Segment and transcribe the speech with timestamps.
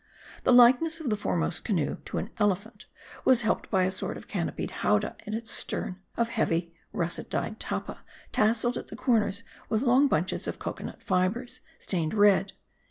[0.45, 2.87] The likeness of the foremost canoe to an elephant,
[3.23, 7.59] was helped by a sort of canopied Howdah in its stern, of heavy, russet dyed
[7.59, 7.99] tappa,
[8.31, 12.53] tasselled at the corners with long bunches of cocoanut fibres, stained red.